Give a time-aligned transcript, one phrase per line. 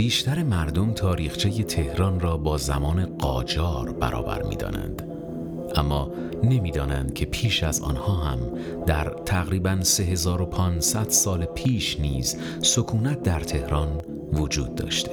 [0.00, 5.02] بیشتر مردم تاریخچه تهران را با زمان قاجار برابر می دانند.
[5.76, 6.10] اما
[6.42, 8.38] نمی‌دانند که پیش از آنها هم
[8.86, 14.00] در تقریبا 3500 سال پیش نیز سکونت در تهران
[14.32, 15.10] وجود داشته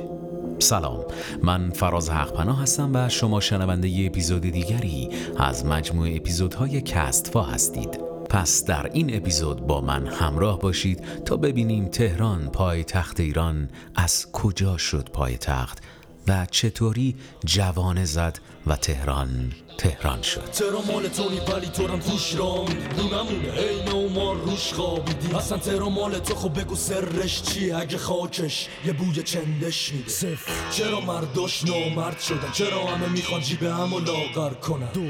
[0.60, 1.06] سلام
[1.44, 8.07] من فراز حقپناه هستم و شما شنونده ی اپیزود دیگری از مجموع اپیزودهای کستفا هستید
[8.30, 14.32] پس در این اپیزود با من همراه باشید تا ببینیم تهران پای تخت ایران از
[14.32, 15.84] کجا شد پای تخت
[16.28, 19.52] و چطوری جوانه زد و تهران.
[19.78, 20.52] تهران شد.
[20.52, 22.66] چرا مال تونی ولی تو هم توش را
[22.98, 25.36] نمونه عین ما روش خوابیدی.
[25.36, 30.10] اصلا ترا مال تو خب بگو سرش چی؟ اگه خاکش یه بوی چندش میده.
[30.10, 30.52] صفر.
[30.72, 35.02] چرا مرداش نامرد شدن؟ چرا همه می‌خوان جیب هم و لاغر کنن؟ دو.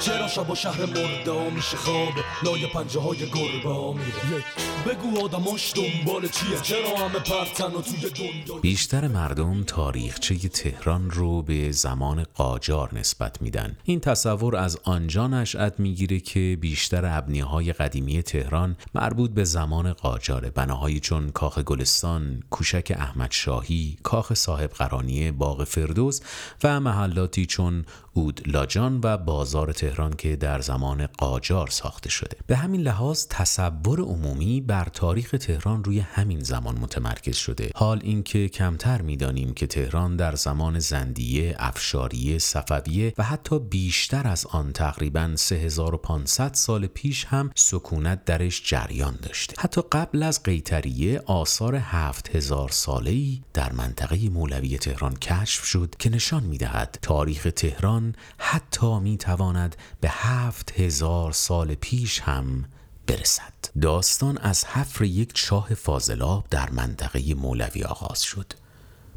[0.00, 4.38] چرا شب و شهر مرده میشه خوابه؟ لای پنجه های گربه میره.
[4.38, 4.44] یک.
[4.86, 11.42] بگو آدماش دنبال چیه؟ چرا همه پرتن و توی دنیا بیشتر مردم تاریخچه تهران رو
[11.42, 13.76] به زمان قاجار نسبت میدن.
[13.84, 19.92] این تصور از آنجا نشأت می‌گیره که بیشتر ابنیه های قدیمی تهران مربوط به زمان
[19.92, 26.20] قاجاره بناهایی چون کاخ گلستان، کوشک احمد شاهی، کاخ صاحب قرانیه، باغ فردوس
[26.64, 32.36] و محلاتی چون اود لاجان و بازار تهران که در زمان قاجار ساخته شده.
[32.46, 37.70] به همین لحاظ تصور عمومی بر تاریخ تهران روی همین زمان متمرکز شده.
[37.74, 44.46] حال اینکه کمتر می‌دانیم که تهران در زمان زندیه، افشاریه، صفویه و حتی بیشتر از
[44.46, 49.54] آن تقریبا 3500 سال پیش هم سکونت درش جریان داشته.
[49.58, 56.42] حتی قبل از قیتریه آثار 7000 ساله‌ای در منطقه مولوی تهران کشف شد که نشان
[56.42, 62.64] می‌دهد تاریخ تهران حتی می تواند به هفت هزار سال پیش هم
[63.06, 63.52] برسد.
[63.82, 68.52] داستان از حفر یک چاه فاضلاب در منطقه مولوی آغاز شد.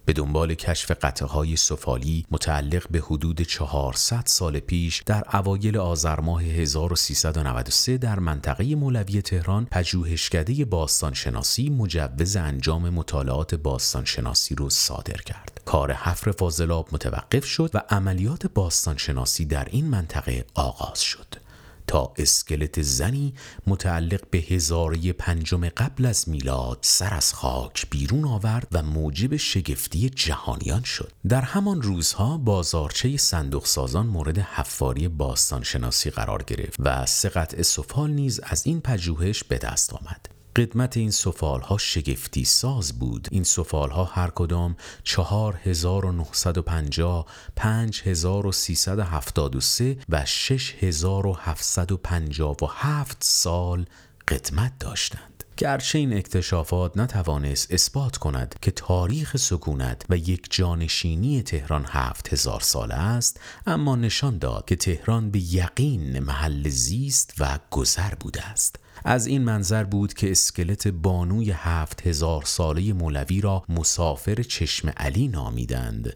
[0.09, 6.19] به دنبال کشف قطعه های سفالی متعلق به حدود 400 سال پیش در اوایل آذر
[6.19, 15.61] ماه 1393 در منطقه مولوی تهران پژوهشکده باستانشناسی مجوز انجام مطالعات باستانشناسی رو صادر کرد.
[15.65, 21.48] کار حفر فاضلاب متوقف شد و عملیات باستانشناسی در این منطقه آغاز شد.
[21.89, 23.33] تا اسکلت زنی
[23.67, 30.10] متعلق به هزاره پنجم قبل از میلاد سر از خاک بیرون آورد و موجب شگفتی
[30.10, 31.11] جهانیان شد.
[31.30, 37.61] در همان روزها بازارچه صندوق سازان مورد حفاری باستان شناسی قرار گرفت و سه قطع
[37.61, 40.39] سفال نیز از این پژوهش به دست آمد.
[40.55, 43.27] قدمت این سفال ها شگفتی ساز بود.
[43.32, 53.86] این سفال ها هر کدام 4950 5373 و 6757 سال
[54.27, 55.39] قدمت داشتند.
[55.59, 62.59] گرچه این اکتشافات نتوانست اثبات کند که تاریخ سکونت و یک جانشینی تهران هفت هزار
[62.59, 68.80] ساله است اما نشان داد که تهران به یقین محل زیست و گذر بوده است.
[69.05, 75.27] از این منظر بود که اسکلت بانوی هفت هزار ساله مولوی را مسافر چشم علی
[75.27, 76.14] نامیدند.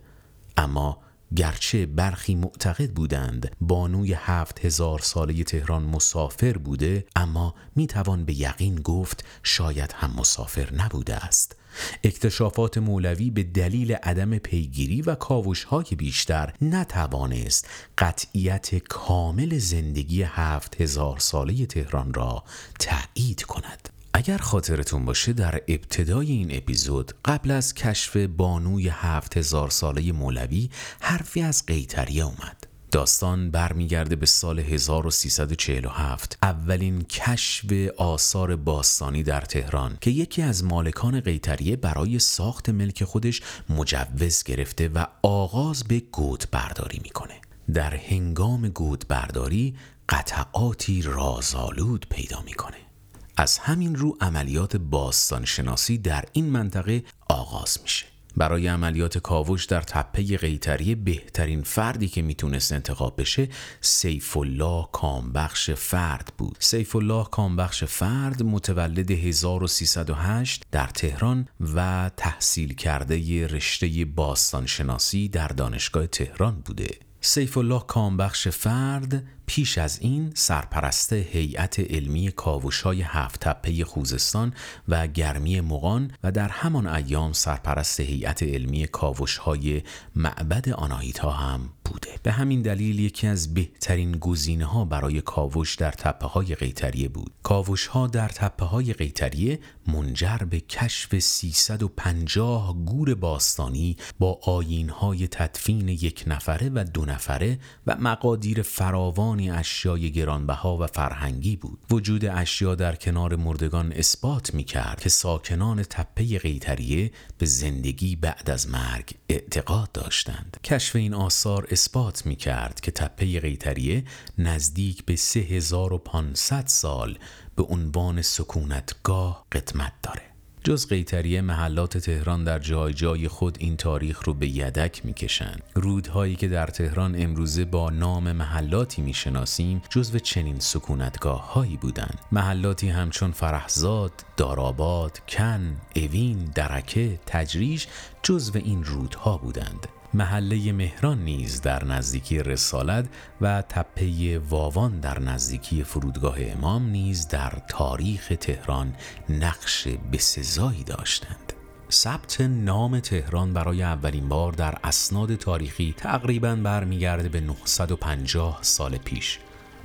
[0.58, 0.98] اما
[1.36, 8.76] گرچه برخی معتقد بودند بانوی هفت هزار ساله تهران مسافر بوده اما می‌توان به یقین
[8.76, 11.56] گفت شاید هم مسافر نبوده است.
[12.04, 21.20] اکتشافات مولوی به دلیل عدم پیگیری و کاوشهای بیشتر نتوانست قطعیت کامل زندگی هفت هزار
[21.20, 22.44] ساله تهران را
[22.80, 23.90] تایید کند.
[24.14, 30.70] اگر خاطرتون باشه در ابتدای این اپیزود قبل از کشف بانوی هفت هزار ساله مولوی
[31.02, 32.68] حرفی از قیتریه اومد.
[32.92, 37.66] داستان برمیگرده به سال 1347 اولین کشف
[37.98, 44.90] آثار باستانی در تهران که یکی از مالکان قیتریه برای ساخت ملک خودش مجوز گرفته
[44.90, 47.42] و آغاز به گود برداری می‌کنه.
[47.74, 49.76] در هنگام گود برداری
[50.10, 52.93] قطعاتی رازآلود پیدا می‌کنه.
[53.38, 58.06] از همین رو عملیات باستان شناسی در این منطقه آغاز میشه.
[58.38, 63.50] برای عملیات کاوش در تپه قیتری بهترین فردی که می‌تونست انتخاب بشه
[63.82, 66.58] سیف الله کامبخش فرد بود.
[66.60, 75.48] سیف الله کامبخش فرد متولد 1308 در تهران و تحصیل کرده رشته باستان شناسی در
[75.48, 76.90] دانشگاه تهران بوده.
[77.22, 79.24] سیف الله کامبخش فرد
[79.56, 84.54] پیش از این سرپرست هیئت علمی کاوش های هفت تپه خوزستان
[84.88, 89.82] و گرمی مغان و در همان ایام سرپرست هیئت علمی کاوش های
[90.16, 92.20] معبد آناهیتا هم بوده.
[92.24, 97.32] به همین دلیل یکی از بهترین گزینه ها برای کاوش در تپه های قیتریه بود.
[97.44, 105.28] کاوش ها در تپه های قیتریه منجر به کشف 350 گور باستانی با آین های
[105.28, 111.80] تدفین یک نفره و دو نفره و مقادیر فراوانی اشیای گرانبها و فرهنگی بود.
[111.92, 118.50] وجود اشیا در کنار مردگان اثبات می کرد که ساکنان تپه قیتریه به زندگی بعد
[118.50, 120.58] از مرگ اعتقاد داشتند.
[120.64, 124.04] کشف این آثار اثبات می کرد که تپه قیتریه
[124.38, 127.18] نزدیک به 3500 سال
[127.56, 130.33] به عنوان سکونتگاه قدمت داره.
[130.66, 135.64] جز قیتریه محلات تهران در جای جای خود این تاریخ رو به یدک می‌کشند.
[135.74, 142.20] رودهایی که در تهران امروزه با نام محلاتی می‌شناسیم جزو چنین سکونتگاه هایی بودند.
[142.32, 147.88] محلاتی همچون فرحزاد، داراباد، کن، اوین، درکه، تجریش
[148.24, 149.88] جزو این رودها بودند.
[150.14, 153.06] محله مهران نیز در نزدیکی رسالت
[153.42, 158.94] و تپه واوان در نزدیکی فرودگاه امام نیز در تاریخ تهران
[159.30, 161.54] نقش بسزایی داشتند.
[161.92, 169.40] ثبت نام تهران برای اولین بار در اسناد تاریخی تقریبا برمیگرده به 950 سال پیش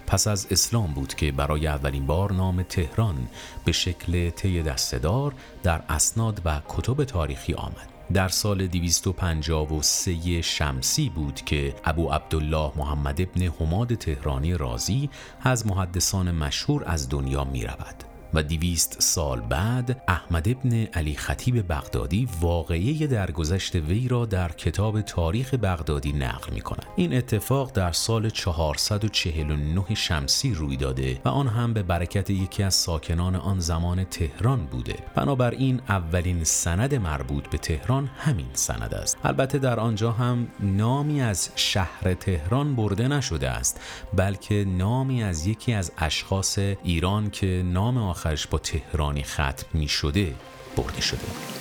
[0.06, 3.28] پس از اسلام بود که برای اولین بار نام تهران
[3.64, 11.34] به شکل طی دستدار در اسناد و کتب تاریخی آمد در سال 253 شمسی بود
[11.34, 15.10] که ابو عبدالله محمد ابن حماد تهرانی رازی
[15.43, 18.18] از محدثان مشهور از دنیا می رود.
[18.34, 25.00] و دیویست سال بعد احمد ابن علی خطیب بغدادی واقعه درگذشت وی را در کتاب
[25.00, 26.86] تاریخ بغدادی نقل می کند.
[26.96, 32.75] این اتفاق در سال 449 شمسی روی داده و آن هم به برکت یکی از
[32.75, 39.58] ساکنان آن زمان تهران بوده بنابراین اولین سند مربوط به تهران همین سند است البته
[39.58, 43.81] در آنجا هم نامی از شهر تهران برده نشده است
[44.16, 50.35] بلکه نامی از یکی از اشخاص ایران که نام آخرش با تهرانی ختم می شده
[50.76, 51.57] برده شده.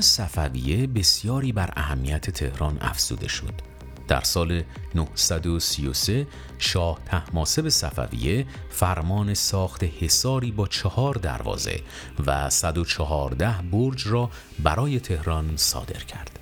[0.00, 3.54] صفویه بسیاری بر اهمیت تهران افزوده شد.
[4.08, 4.62] در سال
[4.94, 6.26] 933
[6.58, 11.80] شاه تحماسب صفویه فرمان ساخت حصاری با چهار دروازه
[12.26, 14.30] و 114 برج را
[14.62, 16.39] برای تهران صادر کرد.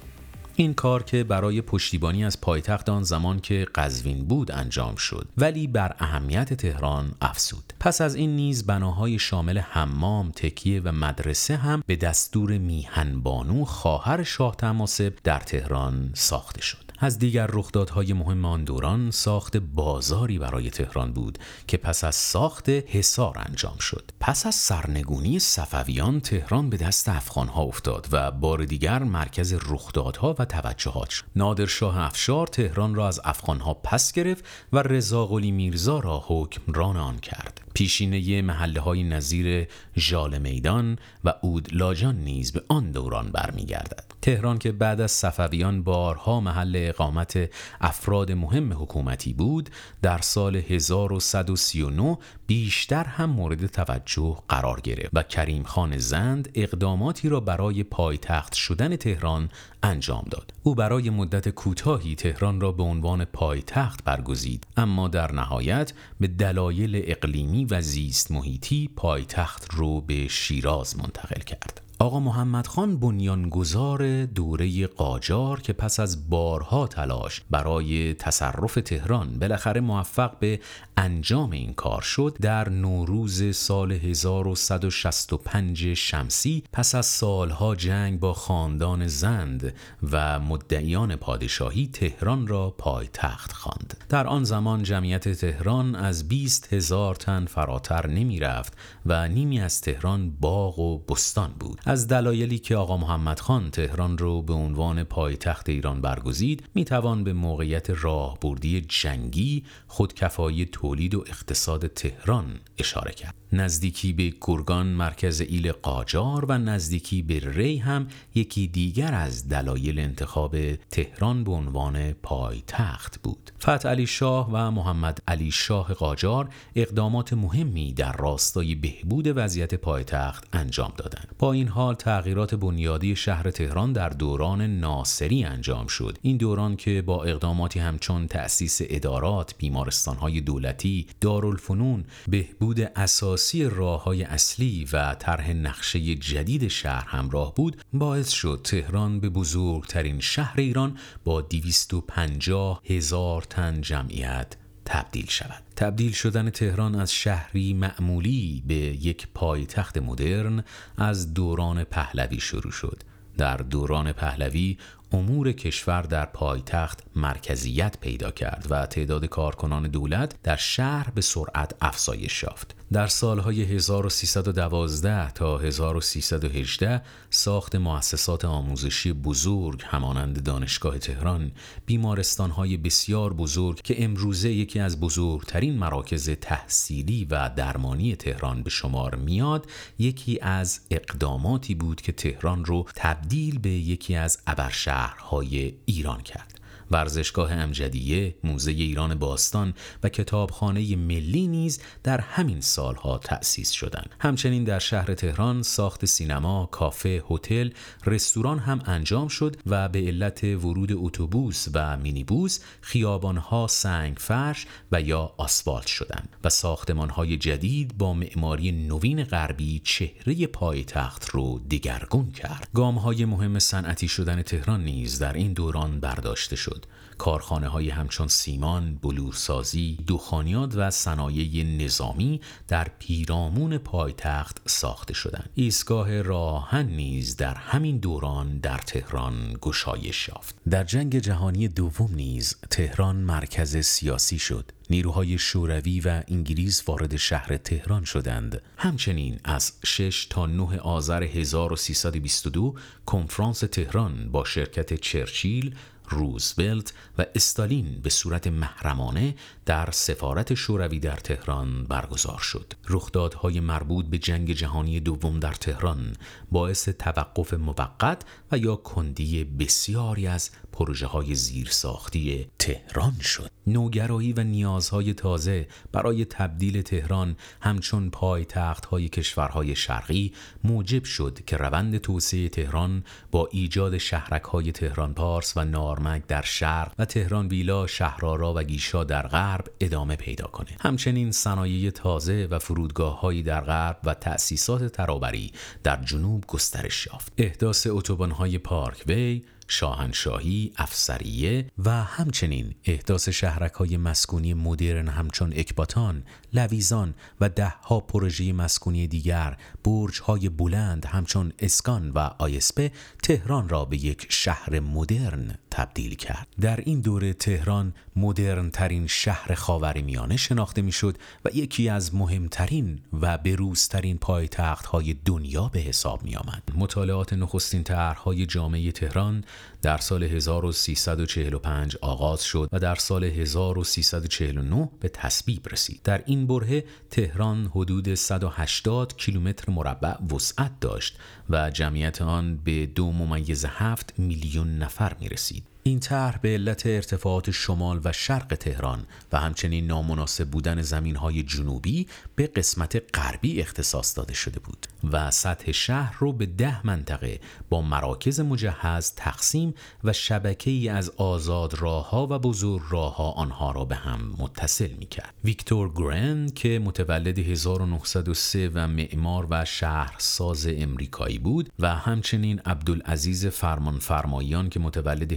[0.60, 5.66] این کار که برای پشتیبانی از پایتخت آن زمان که قزوین بود انجام شد ولی
[5.66, 7.72] بر اهمیت تهران افزود.
[7.80, 13.64] پس از این نیز بناهای شامل حمام تکیه و مدرسه هم به دستور میهن بانو
[13.64, 16.87] خواهر شاه تماسب در تهران ساخته شد.
[17.00, 22.68] از دیگر رخدادهای مهم آن دوران ساخت بازاری برای تهران بود که پس از ساخت
[22.68, 24.10] حصار انجام شد.
[24.20, 30.44] پس از سرنگونی صفویان تهران به دست افغانها افتاد و بار دیگر مرکز رخدادها و
[30.44, 31.24] توجهات شد.
[31.36, 37.67] نادرشاه افشار تهران را از افغانها پس گرفت و رضا میرزا را حکمران آن کرد.
[37.78, 44.04] پیشینه محله های نظیر ژال میدان و اود لاجان نیز به آن دوران برمیگردد.
[44.22, 49.70] تهران که بعد از صفویان بارها محل اقامت افراد مهم حکومتی بود
[50.02, 57.40] در سال 1139 بیشتر هم مورد توجه قرار گرفت و کریم خان زند اقداماتی را
[57.40, 59.48] برای پایتخت شدن تهران
[59.82, 60.52] انجام داد.
[60.62, 67.02] او برای مدت کوتاهی تهران را به عنوان پایتخت برگزید اما در نهایت به دلایل
[67.04, 71.87] اقلیمی و زیست محیطی پایتخت رو به شیراز منتقل کرد.
[72.00, 79.80] آقا محمد خان بنیانگذار دوره قاجار که پس از بارها تلاش برای تصرف تهران بالاخره
[79.80, 80.60] موفق به
[80.96, 89.06] انجام این کار شد در نوروز سال 1165 شمسی پس از سالها جنگ با خاندان
[89.06, 89.74] زند
[90.12, 94.04] و مدعیان پادشاهی تهران را پایتخت خواند.
[94.08, 98.72] در آن زمان جمعیت تهران از 20 هزار تن فراتر نمی رفت
[99.06, 101.80] و نیمی از تهران باغ و بستان بود.
[101.88, 107.24] از دلایلی که آقا محمد خان تهران رو به عنوان پایتخت ایران برگزید می توان
[107.24, 113.34] به موقعیت راهبردی جنگی خودکفایی تولید و اقتصاد تهران اشاره کرد.
[113.52, 119.98] نزدیکی به گرگان مرکز ایل قاجار و نزدیکی به ری هم یکی دیگر از دلایل
[119.98, 123.50] انتخاب تهران به عنوان پایتخت بود.
[123.62, 130.48] فتح علی شاه و محمد علی شاه قاجار اقدامات مهمی در راستای بهبود وضعیت پایتخت
[130.52, 131.34] انجام دادند.
[131.38, 136.18] با این حال تغییرات بنیادی شهر تهران در دوران ناصری انجام شد.
[136.22, 144.22] این دوران که با اقداماتی همچون تأسیس ادارات بیمارستانهای دولتی دارالفنون بهبود اساسی راه های
[144.22, 150.98] اصلی و طرح نقشه جدید شهر همراه بود باعث شد تهران به بزرگترین شهر ایران
[151.24, 154.56] با 250 هزار تن جمعیت
[154.90, 160.64] تبدیل شود تبدیل شدن تهران از شهری معمولی به یک پایتخت مدرن
[160.96, 163.02] از دوران پهلوی شروع شد
[163.36, 164.78] در دوران پهلوی
[165.12, 171.74] امور کشور در پایتخت مرکزیت پیدا کرد و تعداد کارکنان دولت در شهر به سرعت
[171.80, 172.77] افزایش یافت.
[172.92, 181.52] در سالهای 1312 تا 1318 ساخت مؤسسات آموزشی بزرگ همانند دانشگاه تهران،
[181.86, 189.14] بیمارستانهای بسیار بزرگ که امروزه یکی از بزرگترین مراکز تحصیلی و درمانی تهران به شمار
[189.14, 189.66] میاد،
[189.98, 196.57] یکی از اقداماتی بود که تهران رو تبدیل به یکی از ابرشهر شهرهای ایران کرد.
[196.90, 204.10] ورزشگاه امجدیه، موزه ایران باستان و کتابخانه ملی نیز در همین سالها تأسیس شدند.
[204.20, 207.70] همچنین در شهر تهران ساخت سینما، کافه، هتل،
[208.06, 215.02] رستوران هم انجام شد و به علت ورود اتوبوس و مینیبوس خیابانها سنگ فرش و
[215.02, 222.68] یا آسفالت شدند و ساختمانهای جدید با معماری نوین غربی چهره پایتخت رو دگرگون کرد.
[222.74, 226.77] گامهای مهم صنعتی شدن تهران نیز در این دوران برداشته شد.
[227.18, 235.50] کارخانه های همچون سیمان، بلورسازی، دخانیات و صنایع نظامی در پیرامون پایتخت ساخته شدند.
[235.54, 240.54] ایستگاه راهن نیز در همین دوران در تهران گشایش یافت.
[240.70, 244.72] در جنگ جهانی دوم نیز تهران مرکز سیاسی شد.
[244.90, 248.62] نیروهای شوروی و انگلیس وارد شهر تهران شدند.
[248.76, 252.74] همچنین از 6 تا 9 آذر 1322
[253.06, 255.74] کنفرانس تهران با شرکت چرچیل
[256.08, 259.34] روزولت و استالین به صورت محرمانه
[259.66, 262.72] در سفارت شوروی در تهران برگزار شد.
[262.88, 266.16] رخدادهای مربوط به جنگ جهانی دوم در تهران
[266.50, 268.22] باعث توقف موقت
[268.52, 273.50] و یا کندی بسیاری از پروژه های زیرساختی تهران شد.
[273.66, 280.32] نوگرایی و نیازهای تازه برای تبدیل تهران همچون پایتخت های کشورهای شرقی
[280.64, 285.64] موجب شد که روند توسعه تهران با ایجاد شهرک های تهران پارس و
[285.98, 290.68] نارمک در شرق و تهران ویلا شهرارا و گیشا در غرب ادامه پیدا کنه.
[290.80, 295.52] همچنین صنایع تازه و فرودگاه هایی در غرب و تأسیسات ترابری
[295.82, 297.32] در جنوب گسترش یافت.
[297.38, 305.52] احداث اتوبان های پارک وی شاهنشاهی، افسریه و همچنین احداث شهرک های مسکونی مدرن همچون
[305.56, 306.22] اکباتان،
[306.52, 313.68] لویزان و ده ها پروژه مسکونی دیگر برج های بلند همچون اسکان و آیسپه تهران
[313.68, 316.48] را به یک شهر مدرن تبدیل کرد.
[316.60, 323.38] در این دوره تهران مدرن ترین شهر خاورمیانه شناخته می‌شد و یکی از مهمترین و
[323.38, 326.62] بروزترین پایتخت های دنیا به حساب می آمد.
[326.74, 329.44] مطالعات نخستین طرحهای جامعه تهران
[329.82, 336.00] در سال 1345 آغاز شد و در سال 1349 به تصویب رسید.
[336.04, 341.18] در این بره تهران حدود 180 کیلومتر مربع وسعت داشت
[341.50, 345.62] و جمعیت آن به دو ممیز هفت میلیون نفر می رسید.
[345.88, 351.42] این طرح به علت ارتفاعات شمال و شرق تهران و همچنین نامناسب بودن زمین های
[351.42, 357.40] جنوبی به قسمت غربی اختصاص داده شده بود و سطح شهر رو به ده منطقه
[357.68, 363.30] با مراکز مجهز تقسیم و شبکه ای از آزاد راه ها و بزرگ راه ها
[363.30, 365.34] آنها را به هم متصل می کرد.
[365.44, 373.98] ویکتور گرن که متولد 1903 و معمار و شهرساز امریکایی بود و همچنین عبدالعزیز فرمان
[373.98, 375.32] فرمایان که متولد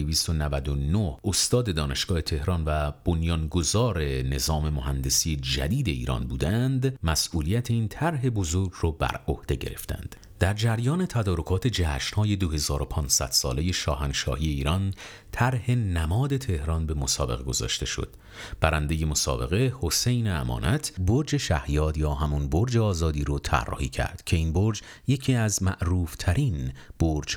[0.00, 8.70] 1299 استاد دانشگاه تهران و بنیانگذار نظام مهندسی جدید ایران بودند مسئولیت این طرح بزرگ
[8.80, 10.16] رو بر عهده گرفتند.
[10.44, 14.94] در جریان تدارکات جشنهای 2500 ساله شاهنشاهی ایران
[15.32, 18.16] طرح نماد تهران به مسابقه گذاشته شد.
[18.60, 24.52] برنده مسابقه حسین امانت برج شهیاد یا همون برج آزادی رو طراحی کرد که این
[24.52, 27.36] برج یکی از معروف ترین برج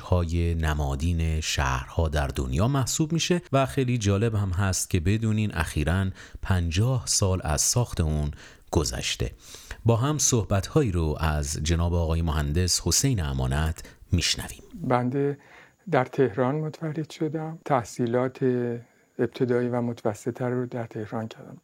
[0.60, 6.06] نمادین شهرها در دنیا محسوب میشه و خیلی جالب هم هست که بدونین اخیرا
[6.42, 8.30] 50 سال از ساخت اون
[8.70, 9.32] گذشته.
[9.88, 14.62] با هم صحبتهایی رو از جناب آقای مهندس حسین امانت میشنویم.
[14.74, 15.38] بنده
[15.90, 17.58] در تهران متولد شدم.
[17.64, 18.42] تحصیلات
[19.18, 21.56] ابتدایی و متوسطه رو در تهران کردم.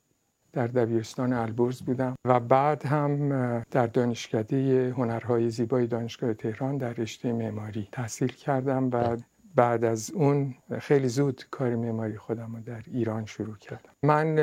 [0.52, 3.28] در دبیرستان البرز بودم و بعد هم
[3.70, 9.16] در دانشکده هنرهای زیبای دانشگاه تهران در رشته معماری تحصیل کردم و
[9.54, 13.90] بعد از اون خیلی زود کار معماری خودم رو در ایران شروع کردم.
[14.02, 14.36] من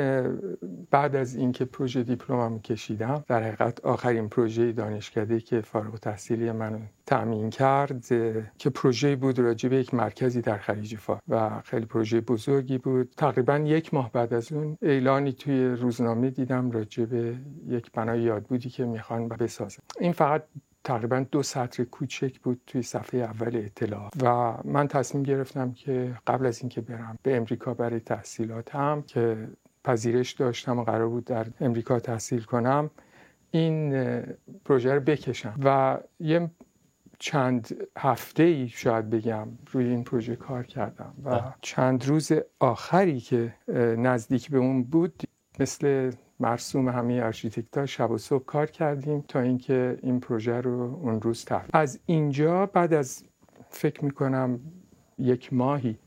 [0.90, 6.80] بعد از اینکه پروژه دیپلمم کشیدم در حقیقت آخرین پروژه دانشکده که فارغ تحصیلی من
[7.06, 8.06] تأمین کرد
[8.58, 13.14] که پروژه بود راجع به یک مرکزی در خلیج فارس و خیلی پروژه بزرگی بود.
[13.16, 17.36] تقریبا یک ماه بعد از اون اعلانی توی روزنامه دیدم راجع به
[17.68, 19.82] یک بنای یادبودی که می‌خوان بسازن.
[20.00, 20.44] این فقط
[20.84, 24.10] تقریبا دو سطر کوچک بود توی صفحه اول اطلاع.
[24.22, 29.48] و من تصمیم گرفتم که قبل از اینکه برم به امریکا برای تحصیلاتم که
[29.84, 32.90] پذیرش داشتم و قرار بود در امریکا تحصیل کنم
[33.50, 33.92] این
[34.64, 35.54] پروژه رو بکشم.
[35.64, 36.50] و یه
[37.18, 41.14] چند هفته ای شاید بگم روی این پروژه کار کردم.
[41.24, 43.54] و چند روز آخری که
[43.98, 45.22] نزدیک به اون بود
[45.60, 51.20] مثل مرسوم همه ارشیتکتا شب و صبح کار کردیم تا اینکه این پروژه رو اون
[51.20, 53.24] روز تحویل از اینجا بعد از
[53.70, 54.60] فکر می‌کنم
[55.18, 55.98] یک ماهی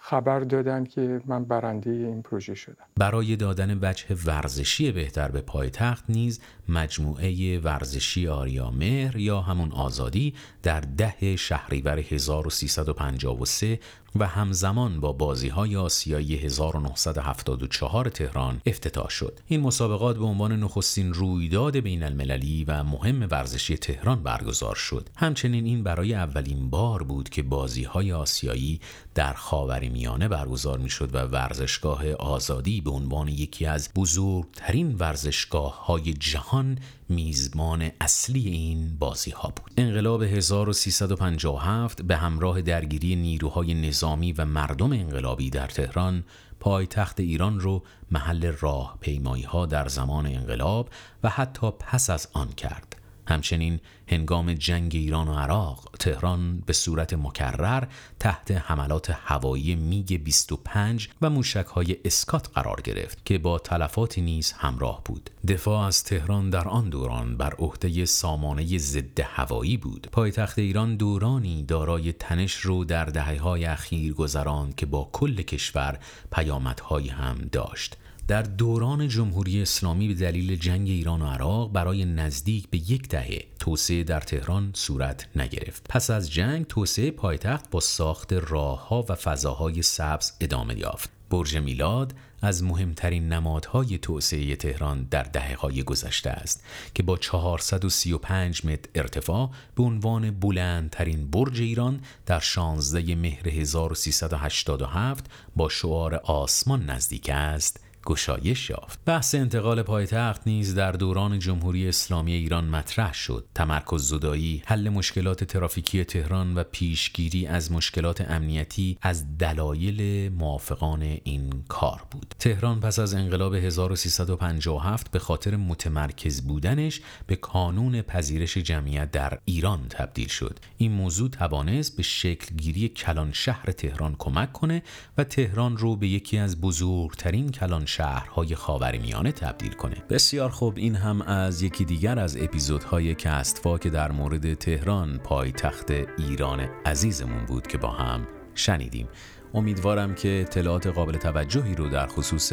[0.00, 2.84] خبر دادن که من برنده این پروژه شدم.
[2.96, 10.34] برای دادن وجه ورزشی بهتر به پایتخت نیز مجموعه ورزشی آریا مهر یا همون آزادی
[10.62, 13.78] در ده شهریور 1353
[14.18, 19.40] و همزمان با بازی های آسیایی 1974 تهران افتتاح شد.
[19.46, 25.08] این مسابقات به عنوان نخستین رویداد بین المللی و مهم ورزشی تهران برگزار شد.
[25.16, 28.80] همچنین این برای اولین بار بود که بازی های آسیایی
[29.14, 36.12] در خاورمیانه برگزار می شد و ورزشگاه آزادی به عنوان یکی از بزرگترین ورزشگاه های
[36.12, 43.74] جهان میزبان اصلی این بازی ها بود انقلاب 1357 به همراه درگیری نیروهای
[44.06, 46.24] نظامی و مردم انقلابی در تهران
[46.60, 50.90] پایتخت ایران رو محل راه پیمایی ها در زمان انقلاب
[51.22, 52.95] و حتی پس از آن کرد.
[53.26, 57.84] همچنین هنگام جنگ ایران و عراق تهران به صورت مکرر
[58.20, 64.52] تحت حملات هوایی میگ 25 و موشک های اسکات قرار گرفت که با تلفاتی نیز
[64.52, 65.30] همراه بود.
[65.48, 70.08] دفاع از تهران در آن دوران بر عهده سامانه ضد هوایی بود.
[70.12, 75.98] پایتخت ایران دورانی دارای تنش رو در دهه‌های اخیر گذراند که با کل کشور
[76.32, 77.96] پیامدهایی هم داشت.
[78.28, 83.44] در دوران جمهوری اسلامی به دلیل جنگ ایران و عراق برای نزدیک به یک دهه
[83.58, 85.86] توسعه در تهران صورت نگرفت.
[85.88, 91.10] پس از جنگ توسعه پایتخت با ساخت راهها و فضاهای سبز ادامه یافت.
[91.30, 98.66] برج میلاد از مهمترین نمادهای توسعه تهران در دهه های گذشته است که با 435
[98.66, 105.24] متر ارتفاع به عنوان بلندترین برج ایران در 16 مهر 1387
[105.56, 107.85] با شعار آسمان نزدیک است.
[108.06, 108.98] گشایش یافت.
[109.04, 113.44] بحث انتقال پایتخت نیز در دوران جمهوری اسلامی ایران مطرح شد.
[113.54, 121.64] تمرکز زدایی حل مشکلات ترافیکی تهران و پیشگیری از مشکلات امنیتی از دلایل موافقان این
[121.68, 122.34] کار بود.
[122.38, 129.86] تهران پس از انقلاب 1357 به خاطر متمرکز بودنش به کانون پذیرش جمعیت در ایران
[129.88, 130.58] تبدیل شد.
[130.76, 134.82] این موضوع توانست به شکل گیری کلان شهر تهران کمک کنه
[135.18, 139.96] و تهران رو به یکی از بزرگترین کلان شهرهای خاورمیانه تبدیل کنه.
[140.10, 145.90] بسیار خوب این هم از یکی دیگر از اپیزودهای کستفا که در مورد تهران پایتخت
[146.18, 149.08] ایران عزیزمون بود که با هم شنیدیم.
[149.56, 152.52] امیدوارم که اطلاعات قابل توجهی رو در خصوص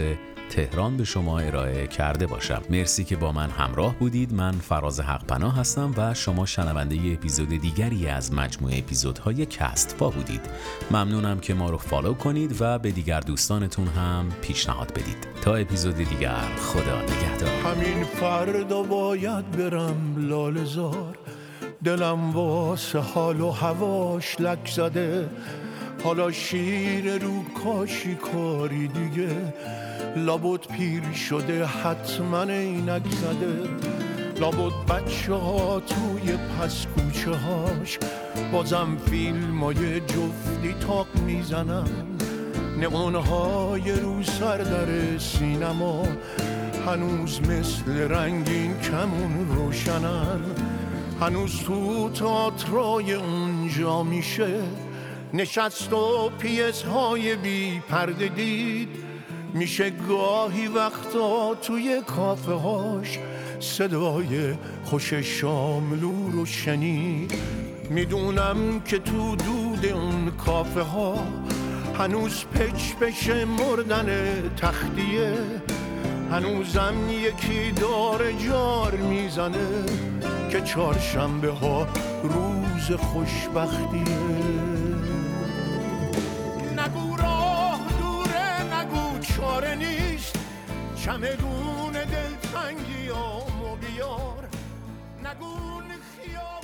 [0.49, 2.61] تهران به شما ارائه کرده باشم.
[2.69, 4.33] مرسی که با من همراه بودید.
[4.33, 10.41] من فراز حق پناه هستم و شما شنونده اپیزود دیگری از مجموعه اپیزودهای کستفا بودید.
[10.91, 15.27] ممنونم که ما رو فالو کنید و به دیگر دوستانتون هم پیشنهاد بدید.
[15.41, 17.49] تا اپیزود دیگر خدا نگهدار.
[17.49, 21.17] همین فردا باید برم لالزار
[21.83, 25.29] دلم واسه حال و هواش لک زده.
[26.03, 29.53] حالا شیر رو کاشی کاری دیگه.
[30.15, 33.69] لابد پیر شده حتما اینک زده.
[34.39, 37.99] لابد بچه ها توی پس کوچه هاش.
[38.51, 41.87] بازم فیلم های جفتی تاق می‌زنن.
[42.81, 46.03] نمانه های رو سر در سینما.
[46.87, 50.41] هنوز مثل رنگین کمون روشنن.
[51.21, 54.59] هنوز تو تاترای اونجا میشه.
[55.35, 58.89] نشست و پیس های بی پرده دید.
[59.53, 63.19] میشه گاهی وقتا توی کافه هاش
[63.59, 67.33] صدای خوش شاملو رو شنید.
[67.89, 71.15] می‌دونم که تو دود اون کافه ها
[71.99, 74.09] هنوز پچ بشه مردن
[74.57, 75.33] تختیه.
[76.31, 79.85] هنوزم یکی دار جار می‌زنه
[80.51, 81.87] که چهارشنبه ها
[82.23, 84.42] روز خوشبختیه.
[91.05, 94.47] چمدون دلتنگیامو بیار.
[95.23, 95.83] نگون
[96.15, 96.62] خیاب